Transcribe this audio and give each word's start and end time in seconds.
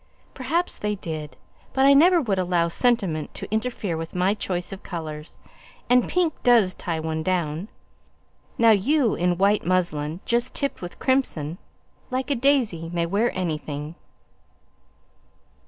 "Perhaps 0.33 0.79
they 0.79 0.95
did. 0.95 1.37
But 1.73 1.85
I 1.85 1.93
never 1.93 2.19
would 2.19 2.39
allow 2.39 2.69
sentiment 2.69 3.35
to 3.35 3.47
interfere 3.53 3.95
with 3.95 4.15
my 4.15 4.33
choice 4.33 4.71
of 4.73 4.81
colours; 4.81 5.37
and 5.91 6.09
pink 6.09 6.33
does 6.41 6.73
tie 6.73 6.99
one 6.99 7.21
down. 7.21 7.67
Now 8.57 8.71
you, 8.71 9.13
in 9.13 9.37
white 9.37 9.63
muslin, 9.63 10.19
just 10.25 10.55
tipped 10.55 10.81
with 10.81 10.97
crimson, 10.97 11.59
like 12.09 12.31
a 12.31 12.35
daisy, 12.35 12.89
may 12.91 13.05
wear 13.05 13.31
anything." 13.37 13.93